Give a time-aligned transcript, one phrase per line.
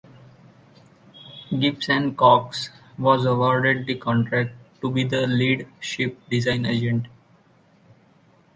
[1.59, 7.05] Gibbs and Cox was awarded the contract to be the lead ship design agent.